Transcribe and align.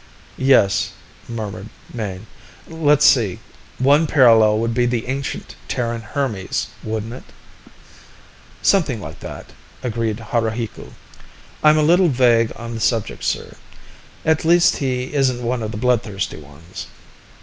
"Yes," 0.39 0.93
murmured 1.29 1.69
Mayne. 1.93 2.25
"Let's 2.67 3.05
see... 3.05 3.37
one 3.77 4.07
parallel 4.07 4.57
would 4.57 4.73
be 4.73 4.87
the 4.87 5.05
ancient 5.05 5.55
Terran 5.67 6.01
Hermes, 6.01 6.69
wouldn't 6.83 7.13
it?" 7.13 7.23
"Something 8.63 8.99
like 8.99 9.19
that," 9.19 9.53
agreed 9.83 10.17
Haruhiku. 10.19 10.93
"I'm 11.63 11.77
a 11.77 11.83
little 11.83 12.09
vague 12.09 12.51
on 12.55 12.73
the 12.73 12.79
subject, 12.81 13.23
sir. 13.23 13.55
At 14.25 14.43
least, 14.43 14.77
he 14.77 15.13
isn't 15.13 15.43
one 15.43 15.61
of 15.61 15.69
the 15.69 15.77
bloodthirsty 15.77 16.37
ones." 16.37 16.87